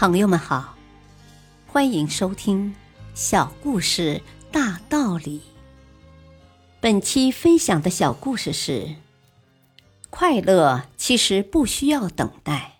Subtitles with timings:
[0.00, 0.76] 朋友们好，
[1.66, 2.70] 欢迎收听
[3.16, 5.38] 《小故事大道理》。
[6.78, 8.94] 本期分享的小故事是：
[10.08, 12.78] 快乐其实不需要等待。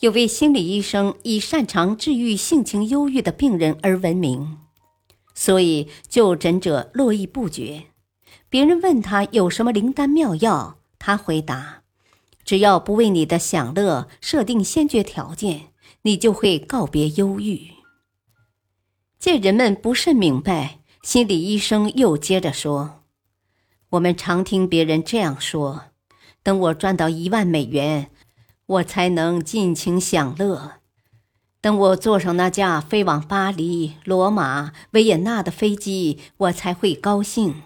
[0.00, 4.58] 有位心理医生以擅长治愈性情忧郁的病人而闻名，
[5.34, 7.84] 所以就诊者络绎不绝。
[8.50, 11.84] 别人问他有什么灵丹妙药，他回答。
[12.48, 15.66] 只要不为你的享乐设定先决条件，
[16.00, 17.72] 你就会告别忧郁。
[19.18, 23.02] 见人们不甚明白，心理医生又接着说
[23.90, 25.88] ：“我们常听别人这样说：
[26.42, 28.08] 等我赚到一万美元，
[28.64, 30.78] 我才能尽情享乐；
[31.60, 37.56] 等我坐上那架飞往巴黎、罗马、维也纳的飞机，我才会高兴。”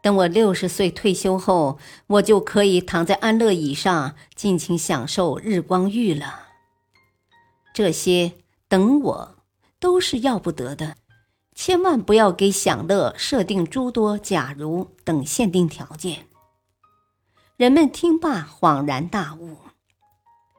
[0.00, 6.46] 等我六十岁退休后，我就可以躺在安乐椅上尽情享受日光浴了。
[7.74, 8.32] 这些
[8.68, 9.36] 等我
[9.80, 10.96] 都是要不得的，
[11.54, 16.26] 千万不要给享乐设定诸多假如等限定条件。
[17.56, 19.56] 人们听罢恍然大悟，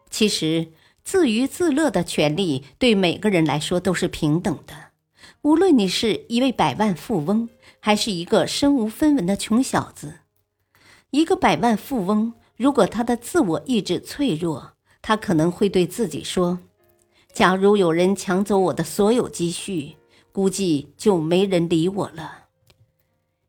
[0.09, 0.73] 其实
[1.03, 4.89] 自娱自乐的权利对每个人来说都是平等的。
[5.41, 7.47] 无论你是一位百万富翁，
[7.79, 10.19] 还是一个身无分文的穷小子，
[11.11, 16.59] 一个百万富翁如果他的自我意志脆弱，他可能会对自己说
[17.31, 19.95] ：“假如有人抢走我的所有积蓄，
[20.31, 22.45] 估计就没人理我了。”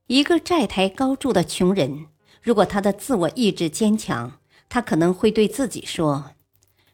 [0.07, 2.07] 一个债台高筑的穷人，
[2.41, 6.31] 如果他的自我意志坚强，他可能会对自己说：“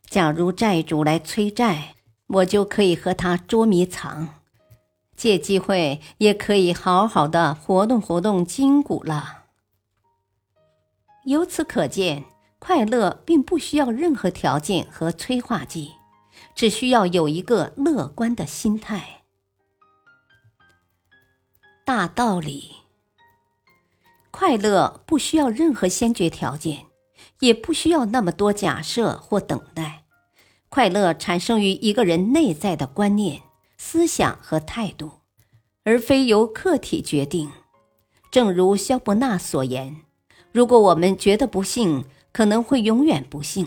[0.09, 1.97] 假如债主来催债，
[2.29, 4.29] 我就可以和他捉迷藏。”
[5.17, 9.45] 借机会也可以好好的活动活动筋骨了。
[11.25, 12.25] 由此可见，
[12.58, 15.92] 快乐并不需要任何条件和催化剂，
[16.55, 19.23] 只需要有一个乐观的心态。
[21.85, 22.77] 大道理，
[24.30, 26.86] 快乐不需要任何先决条件，
[27.40, 30.05] 也不需要那么多假设或等待。
[30.69, 33.42] 快乐产生于一个人内在的观念。
[33.77, 35.11] 思想和态度，
[35.85, 37.51] 而非由客体决定。
[38.31, 40.03] 正如肖伯纳所言
[40.53, 43.67] ：“如果我们觉得不幸，可能会永远不幸；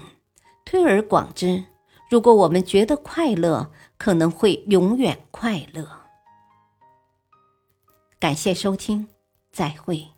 [0.66, 1.64] 推而广之，
[2.10, 5.88] 如果我们觉得快乐，可能会永远快乐。”
[8.20, 9.08] 感谢收听，
[9.52, 10.10] 再会。